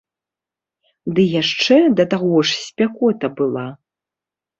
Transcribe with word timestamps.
Ды 1.19 1.25
яшчэ 1.41 1.77
да 1.99 2.05
таго 2.13 2.37
ж 2.53 2.57
спякота 2.63 3.27
была. 3.43 3.67